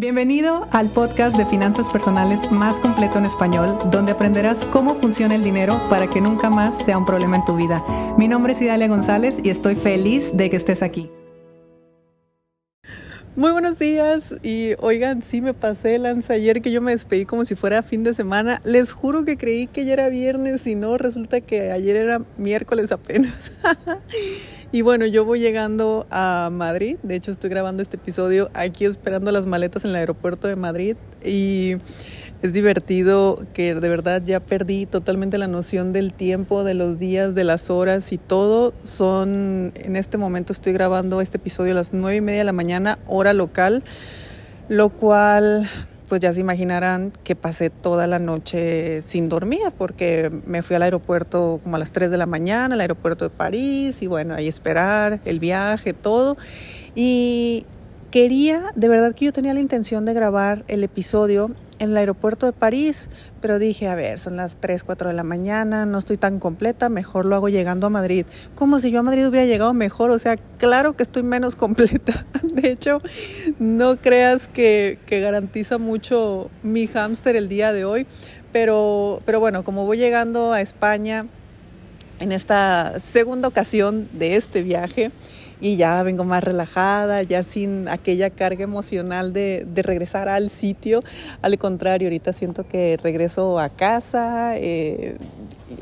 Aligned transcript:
Bienvenido 0.00 0.66
al 0.72 0.88
podcast 0.88 1.36
de 1.36 1.44
finanzas 1.44 1.86
personales 1.90 2.50
más 2.50 2.76
completo 2.76 3.18
en 3.18 3.26
español, 3.26 3.78
donde 3.90 4.12
aprenderás 4.12 4.64
cómo 4.72 4.94
funciona 4.94 5.34
el 5.34 5.44
dinero 5.44 5.78
para 5.90 6.08
que 6.08 6.22
nunca 6.22 6.48
más 6.48 6.82
sea 6.82 6.96
un 6.96 7.04
problema 7.04 7.36
en 7.36 7.44
tu 7.44 7.54
vida. 7.54 7.84
Mi 8.16 8.26
nombre 8.26 8.54
es 8.54 8.62
Idalia 8.62 8.88
González 8.88 9.40
y 9.44 9.50
estoy 9.50 9.74
feliz 9.74 10.34
de 10.34 10.48
que 10.48 10.56
estés 10.56 10.82
aquí. 10.82 11.10
Muy 13.36 13.52
buenos 13.52 13.78
días 13.78 14.34
y 14.42 14.70
oigan, 14.78 15.20
sí 15.20 15.42
me 15.42 15.52
pasé 15.52 15.96
el 15.96 16.04
lanza 16.04 16.32
ayer 16.32 16.62
que 16.62 16.72
yo 16.72 16.80
me 16.80 16.92
despedí 16.92 17.26
como 17.26 17.44
si 17.44 17.54
fuera 17.54 17.82
fin 17.82 18.02
de 18.02 18.14
semana. 18.14 18.62
Les 18.64 18.92
juro 18.92 19.26
que 19.26 19.36
creí 19.36 19.66
que 19.66 19.84
ya 19.84 19.92
era 19.92 20.08
viernes 20.08 20.66
y 20.66 20.76
no, 20.76 20.96
resulta 20.96 21.42
que 21.42 21.72
ayer 21.72 21.96
era 21.96 22.22
miércoles 22.38 22.90
apenas. 22.90 23.52
Y 24.72 24.82
bueno, 24.82 25.04
yo 25.04 25.24
voy 25.24 25.40
llegando 25.40 26.06
a 26.12 26.48
Madrid, 26.52 26.96
de 27.02 27.16
hecho 27.16 27.32
estoy 27.32 27.50
grabando 27.50 27.82
este 27.82 27.96
episodio 27.96 28.50
aquí 28.54 28.84
esperando 28.84 29.32
las 29.32 29.44
maletas 29.44 29.82
en 29.84 29.90
el 29.90 29.96
aeropuerto 29.96 30.46
de 30.46 30.54
Madrid 30.54 30.96
y 31.24 31.78
es 32.40 32.52
divertido 32.52 33.44
que 33.52 33.74
de 33.74 33.88
verdad 33.88 34.22
ya 34.24 34.38
perdí 34.38 34.86
totalmente 34.86 35.38
la 35.38 35.48
noción 35.48 35.92
del 35.92 36.12
tiempo, 36.12 36.62
de 36.62 36.74
los 36.74 37.00
días, 37.00 37.34
de 37.34 37.42
las 37.42 37.68
horas 37.68 38.12
y 38.12 38.18
todo. 38.18 38.72
Son, 38.84 39.72
en 39.74 39.96
este 39.96 40.18
momento 40.18 40.52
estoy 40.52 40.72
grabando 40.72 41.20
este 41.20 41.38
episodio 41.38 41.72
a 41.72 41.74
las 41.74 41.92
nueve 41.92 42.18
y 42.18 42.20
media 42.20 42.38
de 42.38 42.44
la 42.44 42.52
mañana, 42.52 43.00
hora 43.08 43.32
local, 43.32 43.82
lo 44.68 44.90
cual 44.90 45.68
pues 46.10 46.20
ya 46.20 46.32
se 46.32 46.40
imaginarán 46.40 47.12
que 47.22 47.36
pasé 47.36 47.70
toda 47.70 48.08
la 48.08 48.18
noche 48.18 49.00
sin 49.02 49.28
dormir 49.28 49.62
porque 49.78 50.28
me 50.44 50.60
fui 50.60 50.74
al 50.74 50.82
aeropuerto 50.82 51.60
como 51.62 51.76
a 51.76 51.78
las 51.78 51.92
3 51.92 52.10
de 52.10 52.16
la 52.18 52.26
mañana, 52.26 52.74
al 52.74 52.80
aeropuerto 52.80 53.24
de 53.24 53.30
París 53.30 54.02
y 54.02 54.08
bueno, 54.08 54.34
ahí 54.34 54.48
esperar 54.48 55.20
el 55.24 55.38
viaje, 55.38 55.92
todo. 55.94 56.36
Y 56.96 57.64
quería, 58.10 58.72
de 58.74 58.88
verdad 58.88 59.14
que 59.14 59.26
yo 59.26 59.32
tenía 59.32 59.54
la 59.54 59.60
intención 59.60 60.04
de 60.04 60.12
grabar 60.12 60.64
el 60.66 60.82
episodio 60.82 61.52
en 61.80 61.90
el 61.90 61.96
aeropuerto 61.96 62.46
de 62.46 62.52
París, 62.52 63.08
pero 63.40 63.58
dije, 63.58 63.88
a 63.88 63.94
ver, 63.94 64.18
son 64.18 64.36
las 64.36 64.58
3, 64.58 64.84
4 64.84 65.08
de 65.08 65.14
la 65.14 65.24
mañana, 65.24 65.86
no 65.86 65.98
estoy 65.98 66.18
tan 66.18 66.38
completa, 66.38 66.90
mejor 66.90 67.24
lo 67.24 67.34
hago 67.34 67.48
llegando 67.48 67.86
a 67.86 67.90
Madrid. 67.90 68.26
Como 68.54 68.78
si 68.78 68.90
yo 68.90 69.00
a 69.00 69.02
Madrid 69.02 69.26
hubiera 69.26 69.46
llegado 69.46 69.72
mejor, 69.72 70.10
o 70.10 70.18
sea, 70.18 70.36
claro 70.58 70.94
que 70.94 71.02
estoy 71.02 71.22
menos 71.22 71.56
completa. 71.56 72.26
De 72.42 72.70
hecho, 72.70 73.00
no 73.58 73.96
creas 73.96 74.46
que, 74.46 74.98
que 75.06 75.20
garantiza 75.20 75.78
mucho 75.78 76.50
mi 76.62 76.86
hámster 76.86 77.34
el 77.34 77.48
día 77.48 77.72
de 77.72 77.86
hoy, 77.86 78.06
pero, 78.52 79.22
pero 79.24 79.40
bueno, 79.40 79.64
como 79.64 79.86
voy 79.86 79.96
llegando 79.96 80.52
a 80.52 80.60
España 80.60 81.26
en 82.18 82.32
esta 82.32 82.98
segunda 82.98 83.48
ocasión 83.48 84.10
de 84.12 84.36
este 84.36 84.62
viaje, 84.62 85.10
y 85.60 85.76
ya 85.76 86.02
vengo 86.02 86.24
más 86.24 86.42
relajada, 86.42 87.22
ya 87.22 87.42
sin 87.42 87.88
aquella 87.88 88.30
carga 88.30 88.64
emocional 88.64 89.32
de, 89.32 89.66
regresar 89.82 90.28
al 90.28 90.50
sitio. 90.50 91.02
Al 91.42 91.58
contrario, 91.58 92.08
ahorita 92.08 92.32
siento 92.32 92.66
que 92.66 92.98
regreso 93.02 93.58
a 93.58 93.68
casa. 93.68 94.56
Eh, 94.56 95.16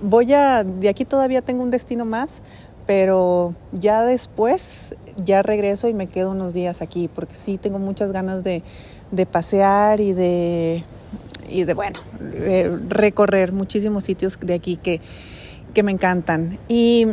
voy 0.03 0.33
a, 0.33 0.65
de 0.65 0.89
aquí 0.89 1.05
todavía 1.05 1.43
tengo 1.43 1.63
un 1.63 1.71
destino 1.71 2.05
más, 2.05 2.43
pero 2.87 3.55
ya 3.73 4.03
después 4.03 4.95
ya 5.25 5.43
regreso 5.43 5.89
y 5.89 5.95
me 5.95 6.07
quedo 6.07 6.33
unos 6.33 6.55
días 6.55 6.83
aquí, 6.83 7.09
porque 7.09 7.35
sí 7.35 7.59
tengo 7.59 7.79
muchas 7.79 8.13
ganas 8.13 8.43
de, 8.43 8.63
pasear 9.31 10.01
y 10.01 10.13
de, 10.13 10.85
y 11.49 11.65
de, 11.65 11.75
bueno, 11.75 12.01
recorrer 12.89 13.53
muchísimos 13.53 14.05
sitios 14.05 14.39
de 14.41 14.55
aquí 14.55 14.77
que, 14.77 15.01
que 15.75 15.83
me 15.83 15.93
encantan. 15.93 16.59
Y 16.69 17.09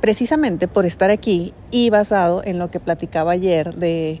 precisamente 0.00 0.68
por 0.68 0.86
estar 0.86 1.10
aquí 1.10 1.54
y 1.70 1.90
basado 1.90 2.42
en 2.44 2.58
lo 2.58 2.70
que 2.70 2.80
platicaba 2.80 3.32
ayer 3.32 3.74
de 3.74 4.20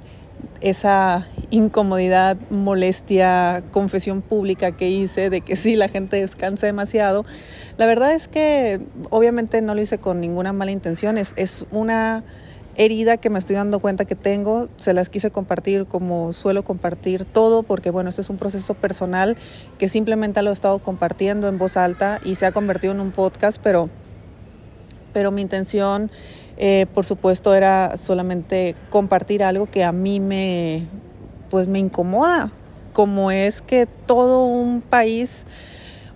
esa 0.60 1.26
incomodidad, 1.50 2.36
molestia, 2.50 3.62
confesión 3.70 4.22
pública 4.22 4.72
que 4.72 4.88
hice 4.88 5.30
de 5.30 5.40
que 5.40 5.56
sí, 5.56 5.76
la 5.76 5.88
gente 5.88 6.20
descansa 6.20 6.66
demasiado. 6.66 7.24
La 7.78 7.86
verdad 7.86 8.12
es 8.12 8.28
que 8.28 8.80
obviamente 9.10 9.62
no 9.62 9.74
lo 9.74 9.80
hice 9.80 9.98
con 9.98 10.20
ninguna 10.20 10.52
mala 10.52 10.70
intención, 10.70 11.18
es, 11.18 11.34
es 11.36 11.66
una 11.70 12.24
herida 12.76 13.16
que 13.16 13.30
me 13.30 13.38
estoy 13.38 13.56
dando 13.56 13.80
cuenta 13.80 14.04
que 14.04 14.14
tengo, 14.14 14.68
se 14.78 14.94
las 14.94 15.10
quise 15.10 15.30
compartir 15.30 15.86
como 15.86 16.32
suelo 16.32 16.62
compartir 16.62 17.24
todo, 17.24 17.62
porque 17.62 17.90
bueno, 17.90 18.08
este 18.08 18.22
es 18.22 18.30
un 18.30 18.36
proceso 18.36 18.74
personal 18.74 19.36
que 19.78 19.88
simplemente 19.88 20.40
lo 20.42 20.50
he 20.50 20.52
estado 20.52 20.78
compartiendo 20.78 21.48
en 21.48 21.58
voz 21.58 21.76
alta 21.76 22.20
y 22.24 22.36
se 22.36 22.46
ha 22.46 22.52
convertido 22.52 22.92
en 22.94 23.00
un 23.00 23.10
podcast, 23.10 23.60
pero 23.62 23.90
pero 25.12 25.30
mi 25.30 25.42
intención, 25.42 26.10
eh, 26.56 26.86
por 26.94 27.04
supuesto, 27.04 27.54
era 27.54 27.96
solamente 27.96 28.74
compartir 28.90 29.42
algo 29.42 29.66
que 29.66 29.84
a 29.84 29.92
mí 29.92 30.20
me, 30.20 30.86
pues 31.50 31.68
me 31.68 31.78
incomoda, 31.78 32.52
como 32.92 33.30
es 33.30 33.62
que 33.62 33.86
todo 34.06 34.44
un 34.44 34.80
país 34.80 35.46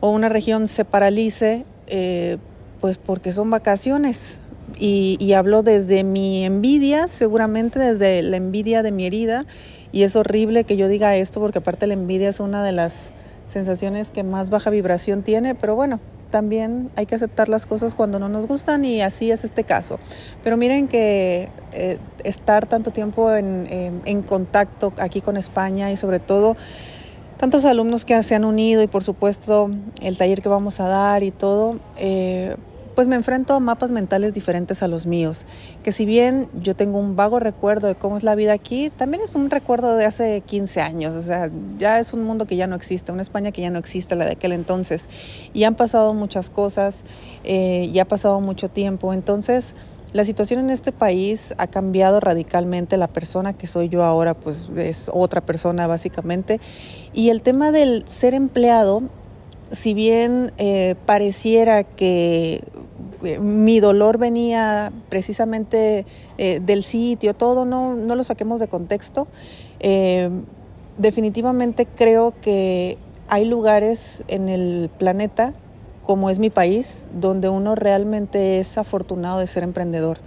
o 0.00 0.10
una 0.10 0.28
región 0.28 0.68
se 0.68 0.84
paralice, 0.84 1.64
eh, 1.86 2.38
pues 2.80 2.98
porque 2.98 3.32
son 3.32 3.50
vacaciones. 3.50 4.40
Y, 4.78 5.16
y 5.20 5.34
hablo 5.34 5.62
desde 5.62 6.02
mi 6.04 6.44
envidia, 6.44 7.06
seguramente 7.06 7.78
desde 7.78 8.22
la 8.22 8.36
envidia 8.36 8.82
de 8.82 8.90
mi 8.90 9.06
herida, 9.06 9.46
y 9.92 10.02
es 10.02 10.16
horrible 10.16 10.64
que 10.64 10.76
yo 10.76 10.88
diga 10.88 11.14
esto 11.14 11.38
porque 11.38 11.58
aparte 11.58 11.86
la 11.86 11.94
envidia 11.94 12.28
es 12.28 12.40
una 12.40 12.64
de 12.64 12.72
las 12.72 13.12
sensaciones 13.48 14.10
que 14.10 14.24
más 14.24 14.50
baja 14.50 14.70
vibración 14.70 15.22
tiene, 15.22 15.54
pero 15.54 15.76
bueno, 15.76 16.00
también 16.34 16.90
hay 16.96 17.06
que 17.06 17.14
aceptar 17.14 17.48
las 17.48 17.64
cosas 17.64 17.94
cuando 17.94 18.18
no 18.18 18.28
nos 18.28 18.48
gustan 18.48 18.84
y 18.84 19.02
así 19.02 19.30
es 19.30 19.44
este 19.44 19.62
caso. 19.62 20.00
Pero 20.42 20.56
miren 20.56 20.88
que 20.88 21.48
eh, 21.70 21.98
estar 22.24 22.66
tanto 22.66 22.90
tiempo 22.90 23.32
en, 23.32 24.22
contacto 24.22 24.92
aquí 24.98 25.20
con 25.20 25.36
España 25.36 25.92
y 25.92 25.96
sobre 25.96 26.18
todo 26.18 26.56
tantos 27.36 27.64
alumnos 27.64 28.04
que 28.04 28.20
se 28.24 28.34
han 28.34 28.44
unido 28.44 28.82
y 28.82 28.88
por 28.88 29.04
supuesto 29.04 29.70
el 30.02 30.18
taller 30.18 30.42
que 30.42 30.48
vamos 30.48 30.80
a 30.80 30.88
dar 30.88 31.22
y 31.22 31.30
todo, 31.30 31.78
eh, 31.98 32.56
pues 32.94 33.08
me 33.08 33.16
enfrento 33.16 33.54
a 33.54 33.60
mapas 33.60 33.90
mentales 33.90 34.34
diferentes 34.34 34.82
a 34.82 34.88
los 34.88 35.06
míos, 35.06 35.46
que 35.82 35.92
si 35.92 36.04
bien 36.04 36.48
yo 36.60 36.76
tengo 36.76 36.98
un 36.98 37.16
vago 37.16 37.40
recuerdo 37.40 37.88
de 37.88 37.94
cómo 37.94 38.16
es 38.16 38.22
la 38.22 38.34
vida 38.34 38.52
aquí, 38.52 38.90
también 38.90 39.22
es 39.22 39.34
un 39.34 39.50
recuerdo 39.50 39.96
de 39.96 40.04
hace 40.04 40.42
15 40.42 40.80
años, 40.80 41.14
o 41.14 41.22
sea, 41.22 41.50
ya 41.78 42.00
es 42.00 42.12
un 42.12 42.22
mundo 42.22 42.46
que 42.46 42.56
ya 42.56 42.66
no 42.66 42.76
existe, 42.76 43.12
una 43.12 43.22
España 43.22 43.52
que 43.52 43.62
ya 43.62 43.70
no 43.70 43.78
existe, 43.78 44.14
la 44.16 44.26
de 44.26 44.32
aquel 44.32 44.52
entonces, 44.52 45.08
y 45.52 45.64
han 45.64 45.74
pasado 45.74 46.14
muchas 46.14 46.50
cosas, 46.50 47.04
eh, 47.44 47.90
y 47.92 47.98
ha 47.98 48.04
pasado 48.04 48.40
mucho 48.40 48.68
tiempo, 48.68 49.12
entonces... 49.12 49.74
La 50.12 50.22
situación 50.22 50.60
en 50.60 50.70
este 50.70 50.92
país 50.92 51.54
ha 51.58 51.66
cambiado 51.66 52.20
radicalmente. 52.20 52.96
La 52.96 53.08
persona 53.08 53.52
que 53.52 53.66
soy 53.66 53.88
yo 53.88 54.04
ahora, 54.04 54.34
pues 54.34 54.70
es 54.76 55.10
otra 55.12 55.40
persona 55.40 55.88
básicamente. 55.88 56.60
Y 57.12 57.30
el 57.30 57.42
tema 57.42 57.72
del 57.72 58.06
ser 58.06 58.32
empleado 58.32 59.02
si 59.74 59.94
bien 59.94 60.52
eh, 60.58 60.94
pareciera 61.06 61.84
que 61.84 62.62
mi 63.40 63.80
dolor 63.80 64.18
venía 64.18 64.92
precisamente 65.08 66.06
eh, 66.38 66.60
del 66.60 66.82
sitio, 66.82 67.34
todo, 67.34 67.64
no, 67.64 67.94
no, 67.94 68.14
lo 68.14 68.24
saquemos 68.24 68.60
de 68.60 68.68
contexto. 68.68 69.26
Eh, 69.80 70.30
definitivamente 70.98 71.86
creo 71.86 72.34
que 72.40 72.98
hay 73.28 73.44
lugares 73.44 74.22
en 74.28 74.48
el 74.48 74.90
planeta, 74.98 75.54
como 76.04 76.30
es 76.30 76.38
mi 76.38 76.50
país, 76.50 77.06
donde 77.18 77.48
uno 77.48 77.74
realmente 77.74 78.60
es 78.60 78.76
afortunado 78.78 79.38
de 79.38 79.46
ser 79.46 79.62
emprendedor. 79.62 80.18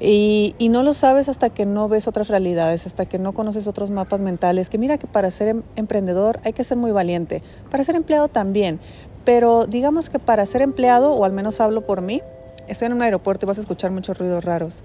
Y, 0.00 0.56
y, 0.58 0.68
no 0.68 0.82
lo 0.82 0.94
sabes 0.94 1.28
hasta 1.28 1.50
que 1.50 1.64
no 1.64 1.88
ves 1.88 2.08
otras 2.08 2.26
realidades, 2.28 2.86
hasta 2.86 3.04
que 3.06 3.18
no 3.20 3.32
conoces 3.34 3.68
otros 3.68 3.90
mapas 3.90 4.20
mentales, 4.20 4.68
que 4.68 4.78
mira 4.78 4.98
que 4.98 5.06
para 5.06 5.30
ser 5.30 5.48
em, 5.48 5.62
emprendedor 5.76 6.40
hay 6.44 6.54
que 6.54 6.64
ser 6.64 6.76
muy 6.76 6.90
valiente, 6.90 7.42
para 7.70 7.84
ser 7.84 7.94
empleado 7.94 8.26
también, 8.26 8.80
pero 9.24 9.66
digamos 9.66 10.10
que 10.10 10.18
para 10.18 10.46
ser 10.46 10.62
empleado, 10.62 11.12
o 11.12 11.24
al 11.24 11.32
menos 11.32 11.60
hablo 11.60 11.82
por 11.82 12.00
mí, 12.00 12.22
estoy 12.68 12.86
en 12.86 12.94
un 12.94 13.02
aeropuerto 13.02 13.46
y 13.46 13.48
vas 13.48 13.58
a 13.58 13.60
escuchar 13.60 13.90
muchos 13.90 14.18
ruidos 14.18 14.44
raros. 14.44 14.82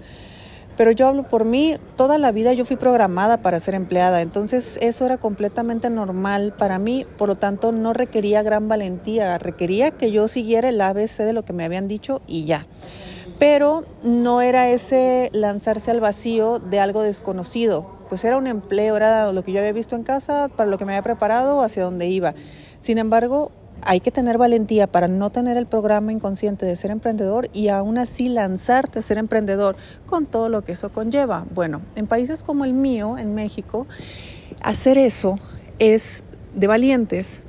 Pero 0.76 0.92
yo 0.92 1.08
hablo 1.08 1.24
por 1.24 1.44
mí, 1.44 1.76
toda 1.96 2.18
la 2.18 2.30
vida 2.30 2.52
yo 2.52 2.64
fui 2.64 2.76
programada 2.76 3.38
para 3.38 3.58
ser 3.58 3.74
empleada, 3.74 4.22
entonces 4.22 4.78
eso 4.80 5.06
era 5.06 5.18
completamente 5.18 5.90
normal 5.90 6.54
para 6.56 6.78
mí, 6.78 7.04
por 7.16 7.28
lo 7.28 7.34
tanto 7.34 7.72
no 7.72 7.92
requería 7.94 8.44
gran 8.44 8.68
valentía, 8.68 9.38
requería 9.38 9.90
que 9.90 10.12
yo 10.12 10.28
siguiera 10.28 10.68
el 10.68 10.80
ABC 10.80 11.24
de 11.24 11.32
lo 11.32 11.44
que 11.44 11.52
me 11.52 11.64
habían 11.64 11.88
dicho 11.88 12.22
y 12.28 12.44
ya. 12.44 12.68
Pero 13.40 13.84
no 14.04 14.40
era 14.40 14.70
ese 14.70 15.30
lanzarse 15.32 15.90
al 15.90 15.98
vacío 15.98 16.60
de 16.60 16.78
algo 16.78 17.02
desconocido, 17.02 17.90
pues 18.08 18.22
era 18.24 18.36
un 18.36 18.46
empleo, 18.46 18.96
era 18.96 19.32
lo 19.32 19.42
que 19.42 19.50
yo 19.50 19.58
había 19.58 19.72
visto 19.72 19.96
en 19.96 20.04
casa, 20.04 20.48
para 20.48 20.70
lo 20.70 20.78
que 20.78 20.84
me 20.84 20.92
había 20.92 21.02
preparado, 21.02 21.60
hacia 21.62 21.82
dónde 21.82 22.06
iba. 22.06 22.34
Sin 22.78 22.98
embargo, 22.98 23.50
hay 23.88 24.00
que 24.00 24.10
tener 24.10 24.36
valentía 24.36 24.86
para 24.86 25.08
no 25.08 25.30
tener 25.30 25.56
el 25.56 25.64
programa 25.64 26.12
inconsciente 26.12 26.66
de 26.66 26.76
ser 26.76 26.90
emprendedor 26.90 27.48
y 27.54 27.68
aún 27.68 27.96
así 27.96 28.28
lanzarte 28.28 28.98
a 28.98 29.02
ser 29.02 29.16
emprendedor 29.16 29.76
con 30.04 30.26
todo 30.26 30.50
lo 30.50 30.62
que 30.62 30.72
eso 30.72 30.92
conlleva. 30.92 31.46
Bueno, 31.54 31.80
en 31.96 32.06
países 32.06 32.42
como 32.42 32.66
el 32.66 32.74
mío, 32.74 33.16
en 33.16 33.34
México, 33.34 33.86
hacer 34.60 34.98
eso 34.98 35.38
es 35.78 36.22
de 36.54 36.66
valientes, 36.66 37.40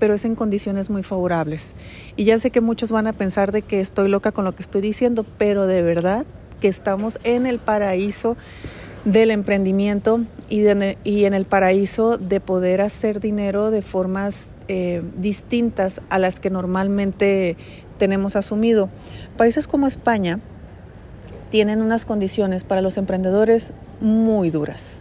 pero 0.00 0.14
es 0.14 0.24
en 0.24 0.34
condiciones 0.34 0.90
muy 0.90 1.04
favorables. 1.04 1.76
Y 2.16 2.24
ya 2.24 2.40
sé 2.40 2.50
que 2.50 2.60
muchos 2.60 2.90
van 2.90 3.06
a 3.06 3.12
pensar 3.12 3.52
de 3.52 3.62
que 3.62 3.78
estoy 3.78 4.08
loca 4.08 4.32
con 4.32 4.44
lo 4.44 4.50
que 4.50 4.62
estoy 4.62 4.80
diciendo, 4.80 5.24
pero 5.38 5.68
de 5.68 5.82
verdad 5.82 6.26
que 6.60 6.66
estamos 6.66 7.20
en 7.22 7.46
el 7.46 7.60
paraíso 7.60 8.36
del 9.04 9.30
emprendimiento 9.30 10.22
y, 10.48 10.62
y, 11.04 11.24
en 11.24 11.34
el 11.34 11.44
paraíso 11.44 12.16
de 12.16 12.40
poder 12.40 12.80
hacer 12.80 13.20
dinero 13.20 13.70
de 13.70 13.82
formas 13.82 14.46
eh, 14.68 15.02
distintas 15.16 16.00
a 16.10 16.18
las 16.18 16.40
que 16.40 16.50
normalmente 16.50 17.56
tenemos 17.98 18.36
asumido. 18.36 18.88
Países 19.36 19.68
como 19.68 19.86
España 19.86 20.40
tienen 21.50 21.82
unas 21.82 22.04
condiciones 22.04 22.64
para 22.64 22.80
los 22.80 22.96
emprendedores 22.96 23.72
muy 24.00 24.50
duras, 24.50 25.00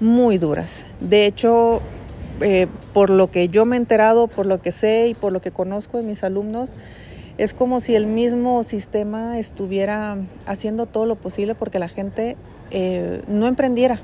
muy 0.00 0.38
duras. 0.38 0.84
De 1.00 1.26
hecho, 1.26 1.80
eh, 2.40 2.66
por 2.92 3.10
lo 3.10 3.30
que 3.30 3.48
yo 3.48 3.64
me 3.64 3.76
he 3.76 3.78
enterado, 3.78 4.26
por 4.26 4.46
lo 4.46 4.60
que 4.60 4.72
sé 4.72 5.08
y 5.08 5.14
por 5.14 5.32
lo 5.32 5.40
que 5.40 5.50
conozco 5.50 5.98
de 5.98 6.04
mis 6.04 6.24
alumnos, 6.24 6.74
es 7.38 7.54
como 7.54 7.80
si 7.80 7.94
el 7.94 8.06
mismo 8.06 8.62
sistema 8.62 9.38
estuviera 9.38 10.16
haciendo 10.46 10.86
todo 10.86 11.06
lo 11.06 11.16
posible 11.16 11.54
porque 11.54 11.78
la 11.78 11.88
gente 11.88 12.36
eh, 12.70 13.22
no 13.28 13.46
emprendiera. 13.46 14.00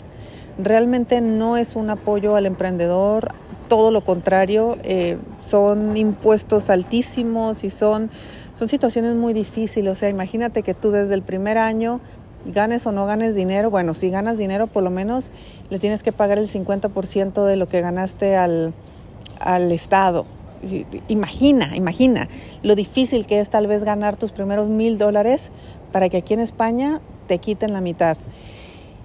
Realmente 0.58 1.20
no 1.20 1.56
es 1.56 1.76
un 1.76 1.90
apoyo 1.90 2.36
al 2.36 2.46
emprendedor, 2.46 3.32
todo 3.68 3.90
lo 3.90 4.00
contrario, 4.02 4.76
eh, 4.82 5.18
son 5.42 5.96
impuestos 5.96 6.70
altísimos 6.70 7.64
y 7.64 7.70
son, 7.70 8.10
son 8.54 8.68
situaciones 8.68 9.14
muy 9.14 9.32
difíciles. 9.32 9.92
O 9.92 9.94
sea, 9.94 10.08
imagínate 10.08 10.62
que 10.62 10.74
tú 10.74 10.90
desde 10.90 11.14
el 11.14 11.22
primer 11.22 11.58
año 11.58 12.00
ganes 12.46 12.86
o 12.86 12.92
no 12.92 13.06
ganes 13.06 13.34
dinero, 13.34 13.70
bueno, 13.70 13.94
si 13.94 14.10
ganas 14.10 14.38
dinero 14.38 14.66
por 14.66 14.82
lo 14.82 14.90
menos 14.90 15.32
le 15.70 15.78
tienes 15.78 16.02
que 16.02 16.12
pagar 16.12 16.38
el 16.38 16.46
50% 16.46 17.44
de 17.44 17.56
lo 17.56 17.68
que 17.68 17.80
ganaste 17.80 18.36
al, 18.36 18.72
al 19.40 19.72
Estado. 19.72 20.24
Imagina, 21.06 21.76
imagina 21.76 22.28
lo 22.64 22.74
difícil 22.74 23.26
que 23.26 23.38
es 23.38 23.48
tal 23.48 23.68
vez 23.68 23.84
ganar 23.84 24.16
tus 24.16 24.32
primeros 24.32 24.68
mil 24.68 24.98
dólares 24.98 25.52
para 25.92 26.08
que 26.08 26.16
aquí 26.16 26.34
en 26.34 26.40
España 26.40 27.00
te 27.28 27.38
quiten 27.38 27.72
la 27.72 27.80
mitad. 27.80 28.16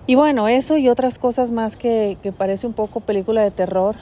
Y 0.06 0.16
bueno, 0.16 0.48
eso 0.48 0.78
y 0.78 0.90
otras 0.90 1.20
cosas 1.20 1.52
más 1.52 1.78
que, 1.78 2.18
que 2.22 2.32
parece 2.32 2.68
un 2.68 2.74
poco 2.74 3.00
película 3.00 3.42
de 3.42 3.52
terror 3.52 3.96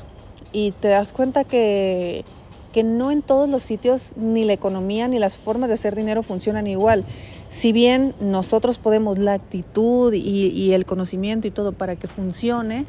y 0.52 0.72
te 0.72 0.90
das 0.90 1.14
cuenta 1.14 1.44
que 1.44 2.24
que 2.72 2.84
no 2.84 3.12
en 3.12 3.22
todos 3.22 3.50
los 3.50 3.64
sitios 3.64 4.14
ni 4.16 4.46
la 4.46 4.54
economía 4.54 5.08
ni 5.08 5.20
las 5.20 5.38
formas 5.38 5.70
de 5.70 5.76
hacer 5.76 5.96
dinero 5.96 6.24
funcionan 6.24 6.68
igual. 6.68 7.04
Si 7.50 7.72
bien 7.72 8.14
nosotros 8.20 8.78
podemos 8.78 9.18
la 9.20 9.34
actitud 9.34 10.14
y, 10.14 10.74
el 10.74 10.86
conocimiento 10.86 11.48
y 11.48 11.52
todo 11.52 11.74
para 11.74 11.96
que 11.98 12.08
funcione, 12.08 12.86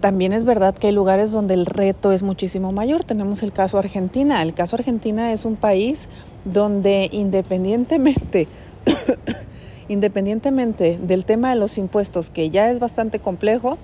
también 0.00 0.32
es 0.32 0.44
verdad 0.44 0.74
que 0.74 0.88
hay 0.88 0.92
lugares 0.92 1.30
donde 1.30 1.54
el 1.54 1.66
reto 1.66 2.12
es 2.12 2.22
muchísimo 2.22 2.72
mayor. 2.72 3.04
Tenemos 3.04 3.42
el 3.42 3.52
caso 3.52 3.78
Argentina. 3.78 4.42
El 4.42 4.54
caso 4.54 4.76
Argentina 4.76 5.32
es 5.32 5.44
un 5.44 5.56
país 5.56 6.08
donde 6.44 7.08
independientemente, 7.12 8.48
independientemente 9.88 10.98
del 10.98 11.24
tema 11.24 11.50
de 11.50 11.56
los 11.56 11.78
impuestos, 11.78 12.30
que 12.30 12.50
ya 12.50 12.70
es 12.70 12.80
bastante 12.80 13.20
complejo, 13.20 13.78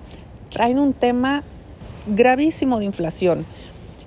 traen 0.51 0.79
un 0.79 0.95
tema 0.95 1.45
gravísimo 2.07 2.79
de 2.79 2.85
inflación. 2.87 3.47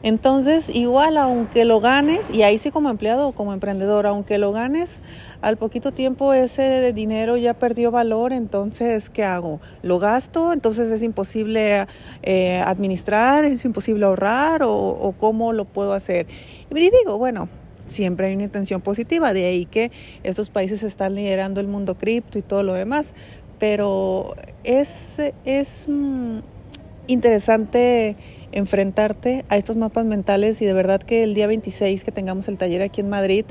Entonces, 0.02 0.74
igual, 0.74 1.18
aunque 1.18 1.66
lo 1.66 1.82
ganes, 1.82 2.32
y 2.32 2.44
ahí 2.44 2.58
sí 2.58 2.72
como 2.72 2.90
empleado 2.90 3.28
o 3.28 3.32
como 3.34 3.52
emprendedor, 3.52 4.08
aunque 4.08 4.38
lo 4.38 4.54
ganes, 4.54 5.02
al 5.42 5.58
poquito 5.58 5.92
tiempo 5.92 6.34
ese 6.34 6.94
dinero 6.94 7.36
ya 7.36 7.54
perdió 7.54 7.92
valor, 7.92 8.32
entonces, 8.32 9.10
¿qué 9.10 9.26
hago? 9.26 9.60
¿Lo 9.84 10.00
gasto? 10.00 10.54
Entonces 10.54 10.90
es 10.90 11.04
imposible 11.04 11.86
eh, 12.24 12.64
administrar, 12.66 13.44
es 13.44 13.66
imposible 13.66 14.06
ahorrar 14.06 14.62
o, 14.64 15.14
cómo 15.18 15.52
lo 15.52 15.66
puedo 15.66 15.92
hacer. 15.92 16.28
Y 16.74 16.76
digo, 16.76 17.18
bueno, 17.18 17.50
siempre 17.86 18.28
hay 18.28 18.36
una 18.36 18.44
intención 18.44 18.80
positiva, 18.80 19.34
de 19.34 19.46
ahí 19.46 19.66
que 19.66 19.92
estos 20.24 20.50
países 20.50 20.82
están 20.84 21.16
liderando 21.16 21.60
el 21.60 21.68
mundo 21.68 21.96
cripto 21.96 22.40
y 22.40 22.42
todo 22.42 22.64
lo 22.64 22.74
demás, 22.74 23.14
pero 23.60 24.36
es, 24.64 25.20
es 25.44 25.88
mm, 25.90 26.40
interesante 27.10 28.16
enfrentarte 28.52 29.46
a 29.50 29.58
estos 29.58 29.76
mapas 29.76 30.06
mentales 30.06 30.62
y 30.62 30.66
de 30.66 30.74
verdad 30.74 31.02
que 31.02 31.24
el 31.24 31.34
día 31.34 31.48
26 31.48 32.04
que 32.04 32.12
tengamos 32.12 32.48
el 32.48 32.58
taller 32.58 32.82
aquí 32.82 33.02
en 33.02 33.10
Madrid, 33.10 33.46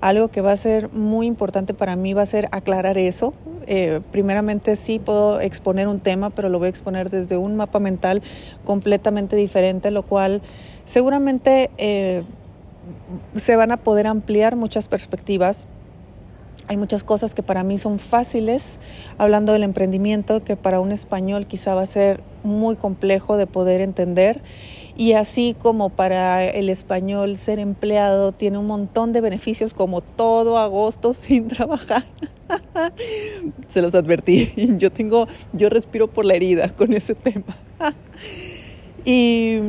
algo 0.00 0.28
que 0.28 0.40
va 0.40 0.52
a 0.52 0.56
ser 0.56 0.90
muy 0.90 1.26
importante 1.26 1.74
para 1.74 1.96
mí 1.96 2.12
va 2.12 2.22
a 2.22 2.26
ser 2.26 2.48
aclarar 2.52 2.98
eso. 2.98 3.32
Eh, 3.66 4.00
primeramente 4.10 4.76
sí 4.76 4.98
puedo 4.98 5.40
exponer 5.40 5.88
un 5.88 6.00
tema, 6.00 6.30
pero 6.30 6.48
lo 6.48 6.58
voy 6.58 6.66
a 6.66 6.70
exponer 6.70 7.10
desde 7.10 7.36
un 7.36 7.56
mapa 7.56 7.78
mental 7.78 8.22
completamente 8.64 9.36
diferente, 9.36 9.90
lo 9.90 10.02
cual 10.02 10.42
seguramente 10.84 11.70
eh, 11.78 12.22
se 13.36 13.56
van 13.56 13.72
a 13.72 13.76
poder 13.76 14.06
ampliar 14.06 14.56
muchas 14.56 14.88
perspectivas 14.88 15.66
hay 16.68 16.76
muchas 16.76 17.04
cosas 17.04 17.34
que 17.34 17.42
para 17.42 17.64
mí 17.64 17.78
son 17.78 17.98
fáciles, 17.98 18.78
hablando 19.18 19.52
del 19.52 19.62
emprendimiento, 19.62 20.40
que 20.40 20.56
para 20.56 20.80
un 20.80 20.92
español 20.92 21.46
quizá 21.46 21.74
va 21.74 21.82
a 21.82 21.86
ser 21.86 22.22
muy 22.44 22.76
complejo 22.76 23.36
de 23.36 23.46
poder 23.46 23.80
entender. 23.80 24.42
Y 24.96 25.14
así 25.14 25.56
como 25.60 25.88
para 25.88 26.44
el 26.44 26.68
español 26.68 27.36
ser 27.36 27.58
empleado 27.58 28.32
tiene 28.32 28.58
un 28.58 28.66
montón 28.66 29.12
de 29.12 29.20
beneficios 29.20 29.74
como 29.74 30.02
todo 30.02 30.58
agosto 30.58 31.14
sin 31.14 31.48
trabajar. 31.48 32.04
Se 33.68 33.80
los 33.80 33.94
advertí. 33.94 34.52
Yo 34.78 34.90
tengo, 34.90 35.26
yo 35.52 35.70
respiro 35.70 36.08
por 36.08 36.24
la 36.24 36.34
herida 36.34 36.68
con 36.68 36.92
ese 36.92 37.14
tema. 37.14 37.56
y 39.04 39.60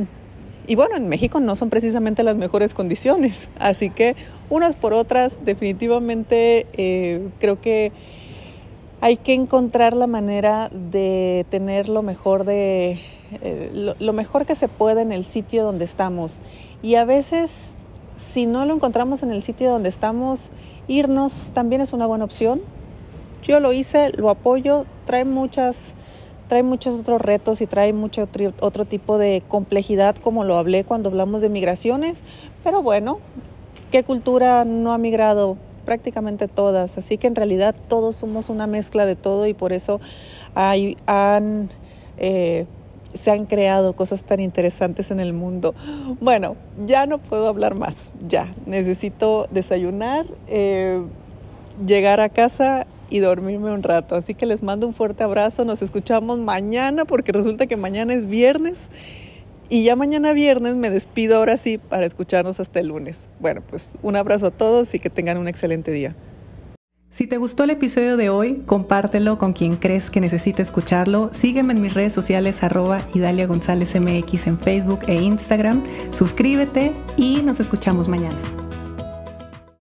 y 0.67 0.75
bueno, 0.75 0.95
en 0.95 1.09
México 1.09 1.39
no 1.39 1.55
son 1.55 1.69
precisamente 1.69 2.23
las 2.23 2.37
mejores 2.37 2.73
condiciones, 2.73 3.49
así 3.59 3.89
que 3.89 4.15
unas 4.49 4.75
por 4.75 4.93
otras 4.93 5.43
definitivamente 5.43 6.67
eh, 6.73 7.29
creo 7.39 7.59
que 7.59 7.91
hay 9.01 9.17
que 9.17 9.33
encontrar 9.33 9.93
la 9.93 10.07
manera 10.07 10.69
de 10.71 11.45
tener 11.49 11.89
lo 11.89 12.03
mejor 12.03 12.45
de 12.45 13.01
eh, 13.41 13.93
lo, 13.99 14.13
mejor 14.13 14.45
que 14.45 14.55
se 14.55 14.69
puede 14.69 15.01
en 15.01 15.11
el 15.11 15.25
sitio 15.25 15.63
donde 15.65 15.83
estamos. 15.83 16.39
Y 16.81 16.95
a 16.95 17.03
veces 17.03 17.75
si 18.15 18.45
no 18.45 18.65
lo 18.65 18.73
encontramos 18.73 19.21
en 19.21 19.31
el 19.31 19.43
sitio 19.43 19.71
donde 19.71 19.89
estamos 19.89 20.51
irnos 20.87 21.51
también 21.53 21.81
es 21.81 21.91
una 21.91 22.05
buena 22.05 22.23
opción. 22.23 22.61
Yo 23.41 23.59
lo 23.59 23.73
hice 23.73 24.11
lo 24.13 24.29
apoyo 24.29 24.85
trae 25.05 25.25
muchas 25.25 25.95
trae 26.47 26.63
muchos 26.63 26.99
otros 26.99 27.21
retos 27.21 27.61
y 27.61 27.67
trae 27.67 27.93
mucho 27.93 28.27
otro 28.59 28.85
tipo 28.85 29.17
de 29.17 29.43
complejidad, 29.47 30.15
como 30.15 30.43
lo 30.43 30.57
hablé 30.57 30.83
cuando 30.83 31.09
hablamos 31.09 31.41
de 31.41 31.49
migraciones, 31.49 32.23
pero 32.63 32.81
bueno, 32.81 33.19
¿qué 33.91 34.03
cultura 34.03 34.65
no 34.65 34.93
ha 34.93 34.97
migrado? 34.97 35.57
Prácticamente 35.85 36.47
todas, 36.47 36.97
así 36.97 37.17
que 37.17 37.27
en 37.27 37.35
realidad 37.35 37.75
todos 37.87 38.15
somos 38.15 38.49
una 38.49 38.67
mezcla 38.67 39.05
de 39.05 39.15
todo 39.15 39.47
y 39.47 39.53
por 39.53 39.73
eso 39.73 39.99
hay, 40.55 40.97
han, 41.07 41.69
eh, 42.17 42.65
se 43.13 43.31
han 43.31 43.45
creado 43.45 43.93
cosas 43.93 44.23
tan 44.23 44.39
interesantes 44.39 45.11
en 45.11 45.19
el 45.19 45.33
mundo. 45.33 45.75
Bueno, 46.21 46.55
ya 46.85 47.05
no 47.05 47.17
puedo 47.17 47.47
hablar 47.47 47.75
más, 47.75 48.13
ya, 48.27 48.53
necesito 48.65 49.47
desayunar, 49.51 50.25
eh, 50.47 51.01
llegar 51.85 52.21
a 52.21 52.29
casa 52.29 52.87
y 53.09 53.19
dormirme 53.19 53.71
un 53.73 53.83
rato. 53.83 54.15
Así 54.15 54.33
que 54.33 54.45
les 54.45 54.63
mando 54.63 54.87
un 54.87 54.93
fuerte 54.93 55.23
abrazo, 55.23 55.65
nos 55.65 55.81
escuchamos 55.81 56.39
mañana 56.39 57.05
porque 57.05 57.31
resulta 57.31 57.67
que 57.67 57.77
mañana 57.77 58.13
es 58.13 58.25
viernes 58.25 58.89
y 59.69 59.83
ya 59.83 59.95
mañana 59.95 60.33
viernes 60.33 60.75
me 60.75 60.89
despido 60.89 61.37
ahora 61.37 61.57
sí 61.57 61.77
para 61.77 62.05
escucharnos 62.05 62.59
hasta 62.59 62.79
el 62.79 62.87
lunes. 62.87 63.29
Bueno, 63.39 63.61
pues 63.67 63.93
un 64.01 64.15
abrazo 64.15 64.47
a 64.47 64.51
todos 64.51 64.93
y 64.93 64.99
que 64.99 65.09
tengan 65.09 65.37
un 65.37 65.47
excelente 65.47 65.91
día. 65.91 66.15
Si 67.09 67.27
te 67.27 67.37
gustó 67.37 67.65
el 67.65 67.69
episodio 67.69 68.17
de 68.17 68.29
hoy, 68.29 68.63
compártelo 68.65 69.37
con 69.37 69.53
quien 69.53 69.75
crees 69.75 70.09
que 70.09 70.19
necesite 70.19 70.63
escucharlo. 70.63 71.29
Sígueme 71.31 71.73
en 71.73 71.81
mis 71.81 71.93
redes 71.93 72.11
sociales 72.11 72.63
arroba 72.63 73.07
Idalia 73.13 73.45
González 73.45 73.93
MX 73.93 74.47
en 74.47 74.57
Facebook 74.57 75.01
e 75.07 75.21
Instagram. 75.21 75.83
Suscríbete 76.11 76.91
y 77.15 77.43
nos 77.43 77.59
escuchamos 77.59 78.07
mañana. 78.07 78.62